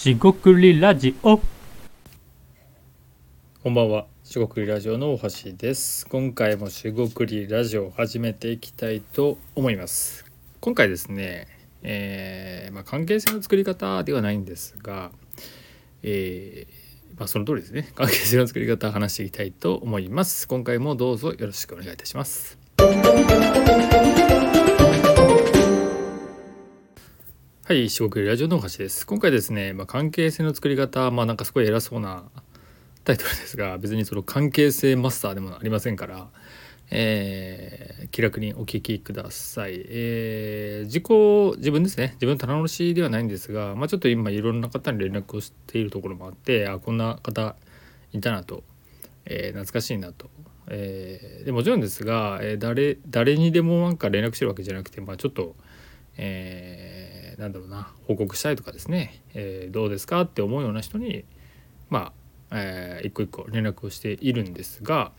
[0.00, 1.38] しごくりラジオ
[3.62, 6.06] こんばんは、しごくりラジオの大橋です。
[6.06, 10.24] 今回もしごくりラジオを始めていきたいと思います。
[10.62, 11.48] 今回ですね、
[11.82, 15.10] えーまあ、関係性の作り方ではないんですが、
[16.02, 20.48] えーまあ、その通りですね、関係性の作り方を話していきたいと思います。
[20.48, 22.58] 今回もどうぞよろしくお願いいたします。
[27.70, 29.06] はい、しごくりラジオの橋です。
[29.06, 32.24] 今回ですね、まあ、関係性の作り方、まあなんかすごい偉そうな
[33.04, 36.30] タイトルですが別にその関係性マスターでもありませんから、
[36.90, 42.14] えー気楽にお聞きください、えー自己自分ですね。
[42.14, 47.54] 自分の棚卸ではないんですが、まあ、ちょっと今いろんな方に連絡をしているところもあってあこんな方
[48.12, 48.64] いたなと、
[49.26, 50.28] えー懐かしいなと、
[50.66, 55.54] えーでもちろんですが、えー誰誰にでもなんか連絡してるわけじゃなくて、まあ、ちょっと、
[56.16, 61.24] えーなんだろうな報告したいとかですね、えーどうですかって思うような人に
[61.88, 62.12] ま
[62.50, 65.12] あえー一個一個連絡をしているんですが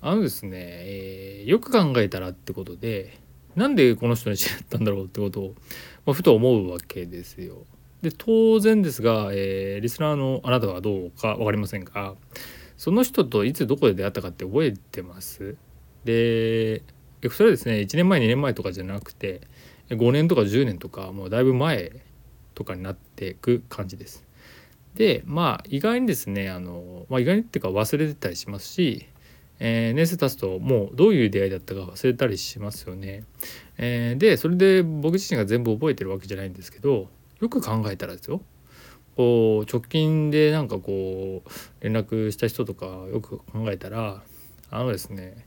[0.00, 3.18] あのですね、えーよく考えたらってことで
[3.56, 5.54] なんでこの人に知ったんだろうってことを、
[6.06, 7.64] まあ、ふと思うわけですよ。
[8.02, 12.14] で当然ですが、えーリスナーのあなたはどうか分かりませんが
[12.76, 15.56] その人といつどこで出会ったかって覚えてます？
[16.04, 16.82] で
[17.30, 19.40] それはですね1年前2年前とかじゃなくて
[19.90, 21.92] 5年とか10年とかもうだいぶ前
[22.54, 24.24] とかになっていく感じです。
[24.94, 29.06] でまあ意外にですねあの、まあ、意外にっていうか忘れてたりしますし、
[29.58, 33.24] えー年数経つともうどういう出会いだったか忘れたりしますよね。
[33.76, 37.08] えーでそれで僕自身が全部覚えてるわけじゃないんですけど
[37.40, 38.40] よく考えたらですよ
[39.16, 41.50] こう直近でなんかこう
[41.84, 44.22] 連絡した人とかよく考えたら
[44.70, 45.46] あのですね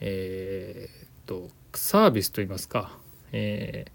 [0.00, 2.98] えーっとサービスといいますか、
[3.32, 3.92] えー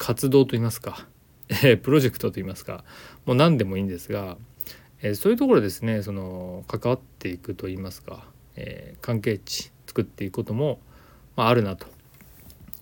[0.00, 1.08] 活動といいますか
[1.48, 2.84] えープロジェクトといいますか
[3.26, 4.36] もう何でもいいんですが、
[5.02, 8.24] えーそういうところですねその関わっていくといいますか、
[8.56, 10.78] え関係値作っていくことも、
[11.36, 11.86] まあ、あるなと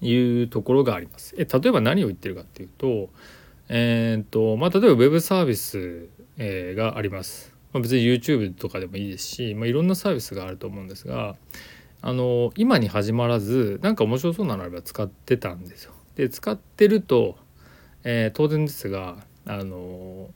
[0.03, 1.35] いうところがあります。
[1.39, 3.09] え例えば何を言ってるかっていうと,、
[3.69, 7.57] えーとまあ、例えばウェブサービス、えがあります。
[7.73, 11.37] まあ、別に YouTube とかでもいいですし、まあ、いろんなサービスがあると思うんですが
[12.01, 15.93] あの今に始まらずなんか面白そうなのあれば使ってたんですよ。
[16.17, 17.37] で使ってると、
[18.05, 20.29] えー当然ですがあの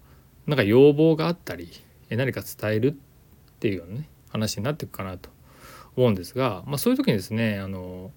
[0.46, 1.70] なんか要望があったり
[2.08, 2.94] 何か伝えるっ
[3.58, 5.30] ていうようなね話になっていくかなと
[5.96, 8.10] 思うんですが、まあ、そういう時にですねあの、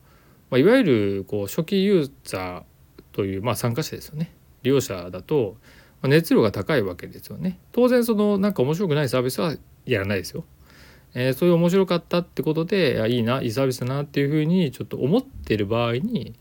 [0.49, 2.63] まあ、いわゆるこう初期ユーザー
[3.11, 5.57] という、まあ、参加者ですよね利用者だと、
[6.03, 10.45] 熱量が高いわけですよね当然そのなんか面白くないサービスはやらないですよ。
[11.15, 16.33] えーそういう面白かったってことでいやいいないいサービスだなっていうふうにちょっと思ってる場合に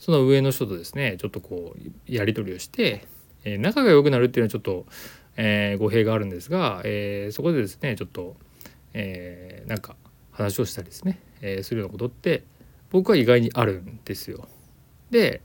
[0.00, 3.06] その上の人とですねちょっとこうやり取りをして、
[3.44, 4.86] え仲が良くなるっていうのはちょっと、
[5.36, 8.34] え語弊があるんですが、えそこでですねちょっと、
[8.94, 9.94] えなんか
[10.32, 12.42] 話をしたりですね、えするようなことって
[12.90, 14.48] 僕は意外にあるんですよ。
[15.10, 15.42] で、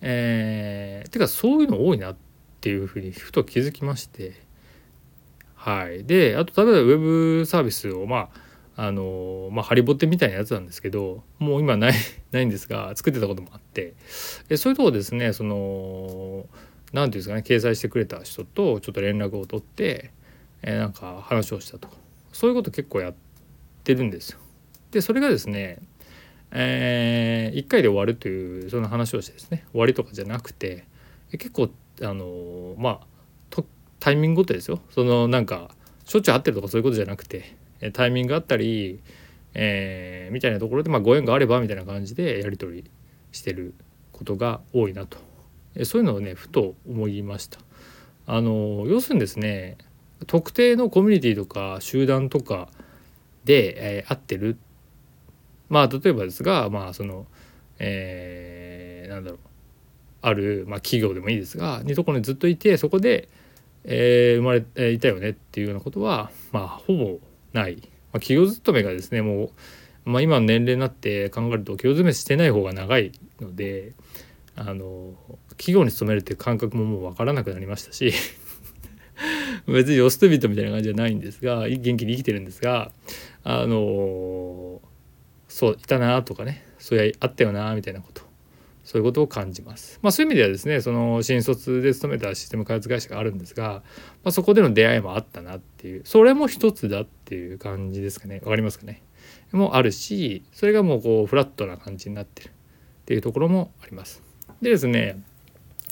[0.00, 2.16] えーてかそういうの多いなっ
[2.60, 4.34] ていうふうにふと気づきまして
[5.54, 8.47] はいであと例えばウェブサービスをまあ
[8.80, 11.94] あのまあハリボテみたいなやつなんですけどもう今ない
[12.30, 13.94] ないんですが作ってたこともあって。
[14.48, 16.46] でそういうとこですねその
[16.92, 20.12] 何ていうんですかね掲載してくれた人とちょっと連絡を取って、
[20.62, 21.88] えーなんか話をしたと。
[22.32, 23.14] そういうこと結構やっ
[23.82, 24.38] てるんですよ。
[24.92, 25.80] でそれがですね
[26.52, 30.84] え1回で終わるというその話をしてですね終わりとかじゃなくて
[31.32, 31.68] 結構
[32.00, 33.06] あのまあ
[33.50, 33.66] と
[33.98, 34.80] タイミングごとですよ。
[34.90, 35.74] そのなんか
[36.04, 37.56] しょっちゅう会ってるとかそういうことじゃなくて
[37.92, 39.00] タイミングがあったり、
[39.54, 42.90] えーみたいなところで、まあ、ご縁があればみたいな感じでやり取り
[43.32, 43.74] してる
[44.12, 45.18] ことが多いなと
[45.74, 47.58] えそういうのをねふと思いました。
[48.26, 49.78] あの要するにですね
[50.26, 52.68] 特定のコミュニティとか集団とか
[53.44, 54.58] で、えー会ってる
[55.68, 57.26] まあ例えばですがまあその
[57.78, 59.38] えーなんだろう
[60.20, 63.28] ある、まあ、企業でもいいですがにとこにずっといてそこで、
[63.84, 67.18] えー生まれ、えいたよねっていうようなことはまあほぼ
[67.52, 67.82] ない、ま
[68.14, 69.50] あ、企業勤めがですねも
[70.06, 73.92] う、まあ、今の年齢になって考えると企業勤めしてない方が長いので
[74.56, 75.14] あの
[75.50, 78.12] 企業に勤めるっていう感覚ももう分からなくなりましたし
[79.66, 82.90] 別にヨストビットみたいな感じじゃないんですが元気に生きてるんですが
[83.44, 84.80] あの
[85.48, 88.27] そういたなとかねそういやあったよなみたいなこと
[88.88, 89.98] そういうことを感じます。
[90.00, 93.82] まあそういう意味ではですねその新卒で勤めたシステム開発会社があるんですが、
[94.24, 99.02] まあ、そこでの出会いもあったなっていうそれも一つだっていう感じですかねわかりますかね？
[99.52, 102.50] もあるしそれがもうこうフラットな感じになってるっ
[103.04, 104.22] ていうところもあります。
[104.62, 105.22] でですね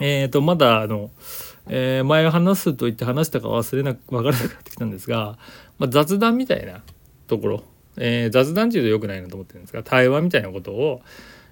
[0.01, 1.11] えー、とまだあの
[1.69, 5.37] えー、前話すと言って話したか忘れなく分からなくなってきたんですが、
[5.79, 6.85] まあ、雑談みたいな
[7.27, 7.65] ところ、
[7.97, 11.03] えー、雑談っていうと良くないなと思ってるんですが対話みたいなことを、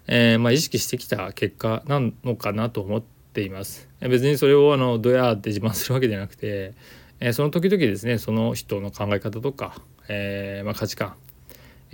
[0.07, 3.03] えー、まあ、意識してきた結果なのかなと思っ
[3.33, 3.89] ています。
[4.01, 6.75] 別にそれをあのドヤって自慢するわけじゃなくて、
[7.21, 11.15] えその時々ですねその人の考え方とか、えまあ、価値観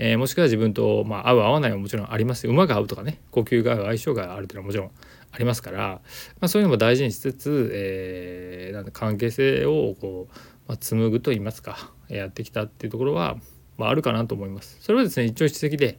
[0.03, 4.91] え、もしくは自分と、まあ、合う合わないはもちろんあります馬が合うとかね呼吸が合う相性があるというのはもちろん
[5.31, 6.01] ありますから、ま
[6.47, 10.35] あ、そういうのも大事にしつつ、えー、なん関係性をこう、
[10.69, 13.37] ま、紡ぐと言いますかやってきたっていうところは、
[13.77, 14.79] まあ、あるかなと思います。
[14.81, 15.99] それはですね一朝一夕で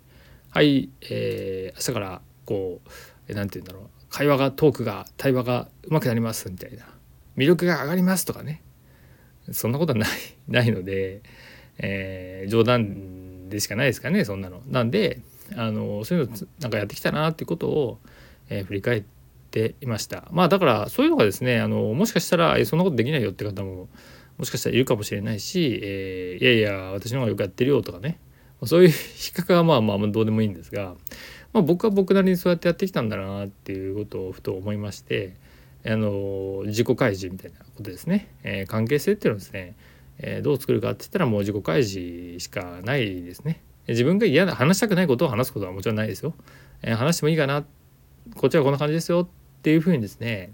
[0.54, 2.82] はい、えー、明日からこ
[3.30, 6.84] う何て言うんだろう会話がトークが対話がうまくなりますみたいな
[7.38, 8.62] 魅力が上がりますとかね
[9.54, 10.10] そんなことはない
[10.50, 11.22] ないので、
[11.78, 14.62] えー、冗談でしかないですかねそんなの。
[14.68, 15.22] なんで
[15.56, 18.00] あのそういうのなんかやってきたなっていうことを、
[18.50, 19.04] えー、振り返っ
[19.52, 20.28] ていました。
[20.32, 23.88] まあだからそういうのがですねあのもしかしたらえそんなことできないよって方も
[24.38, 28.20] もしかしたらいるかもしれないし、えー、いやいや私の方がよくやってるよとかね
[28.66, 30.96] そういう比較はまあまあどうでもいいんですが、
[31.54, 35.36] まあ、僕は僕なりにそうやってやってきたんだなっていうことをふと思いまして
[35.86, 39.76] あの自己開示みたいなことですね、えー、関係性っていうのはですね
[40.24, 43.62] えー、どう作るかって言ったらもう自己開示しかないですね。
[43.88, 46.34] 自分が嫌な話したくないことを話すことはもちろんないですよ。
[46.84, 47.66] えー、話してもいいかな
[48.36, 50.52] こっちはこんな感じですよっていうふうにですね、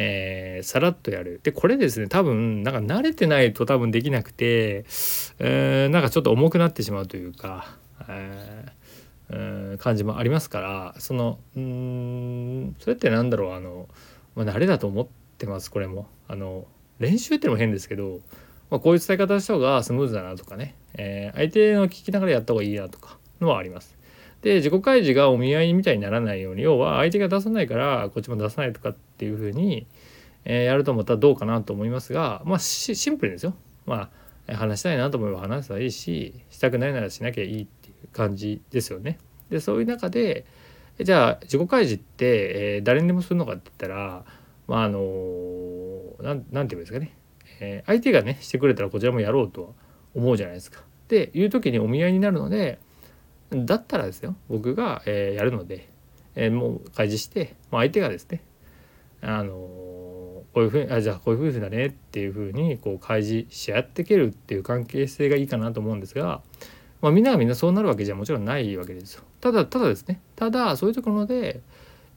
[0.00, 1.40] えー、さらっとやる。
[1.42, 4.84] でこれですね多分なんか慣れてないと多分できなくて、
[5.40, 7.76] えー、なんかちょっと重くなってしまうというか、
[8.08, 13.88] えー、感じもありますからそのうんそれってなんだろうあの、
[14.36, 15.06] まあ、慣れだと思っ
[15.36, 16.06] てますこれも。
[16.28, 16.66] あの
[17.00, 18.20] 練習ってのも変ですけど
[18.70, 23.97] まあ、こういう伝え方した方がスムーズだなとかね、えー、相手の聞きながらやった方がいいなとかのはあります。
[24.42, 29.86] で自己開示がお見合いみたいにならないように要は相手が出さないからこっちも出さないとかっていうふうに、
[30.44, 33.54] えー、やるとまたどうかなと思いますがまあシンプルですよ。
[33.86, 34.10] ま
[34.46, 39.18] あ話したいなと思えば話せばいいししたくないならしなきゃいいっていう感じですよね。
[39.50, 40.46] でそういう中で
[41.00, 44.24] じゃあ自己開示って、えー、誰にでもするのかって言ったら
[44.66, 45.00] まああの
[46.22, 47.14] 何て言うんですかね
[47.60, 49.68] えー、相手がねしてくれたらこちらもやろうとは
[50.14, 50.80] 思うじゃないですか。
[50.80, 52.78] っていう時にお見合いになるので
[53.50, 55.88] だったらですよ僕が、えー、やるので、
[56.34, 58.42] えー、もう開示して、まあ、相手がですね
[59.22, 66.42] あのこういうふうにあじゃあこういうふうだねっていうふうにこう開示し合っていけるっていう関係性がいいかなと思うんですが、
[67.00, 69.22] まあ、みんながみんなそうなるわけじゃもちろんないわけですよ。
[69.40, 71.60] ただただですねただそういうところで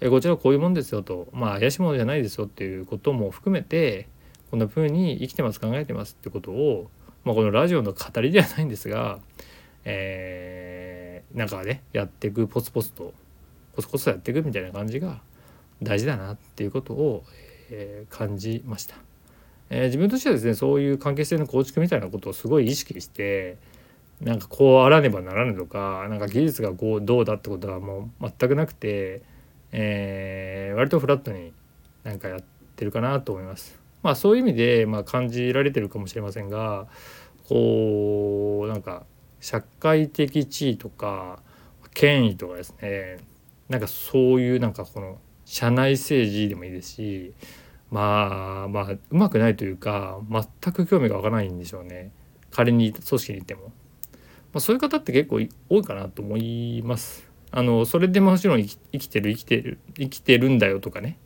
[0.02, 4.08] えこちらはこういうもんですよとまあ怪しいものじゃないですよっていうことも含めて
[4.50, 6.90] こんな風に生きてます考えてますってことを、
[7.24, 9.20] まあ、このラジオの語りではないんですが、
[9.86, 11.01] えー、
[11.34, 13.14] なんかねやっていくポツポツと
[13.76, 15.22] コツコツやっていくみたいな感じが
[15.82, 17.24] 大事だなっていうことを、
[17.70, 18.96] えー、感じました。
[19.70, 23.58] えー、自分としてはですねそういう関係性の構築みたいなことをすごい意識して
[24.20, 29.22] なんかこうあらねばならぬとかなんか技術がこうどうだってことはもう全くなくて、
[29.72, 31.54] えー、割とフラットに
[32.04, 32.40] なんかやっ
[32.76, 33.80] てるかなと思います。
[34.04, 36.88] まあそういう意味で、まあ、感じられてるかもしれませんが
[37.48, 39.04] こうなんか
[39.42, 41.40] 社会的地位とか
[41.94, 43.18] 権威とかですね。
[43.68, 47.34] なんかそういうなんかこの社内政治でもいいですし
[47.90, 52.12] まあまあうまくないというか全く興味が湧かないんでしょうね。
[52.52, 53.72] 仮に組織にいても、ま
[54.56, 57.30] あ、そういう方って結構多いかなと思います。
[57.50, 61.18] あのそれでもちろん生きてる生きてる生きてるんだよとかね。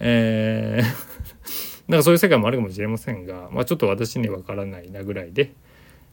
[0.00, 0.84] えー
[1.86, 5.52] なんかそういう世界もあるかもしれませんが、まあ、ちょっと私には分からないなぐらいで、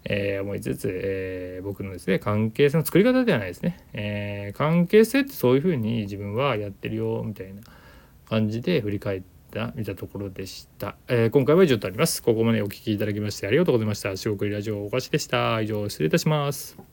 [0.05, 7.61] えー、思いつつ、えー、僕のですね関係性の作り方ではないですね、えー、関係性ってそういうふうに自分はやってるよみたいな
[8.27, 12.23] 感じで振り返った見たところでした、えー、今回は以上となります。
[12.23, 14.15] ここまでお聴きいただきましてありがとうございました。
[14.15, 15.59] 四国ラジオおかしでした。
[15.61, 16.90] 以上失礼いたします。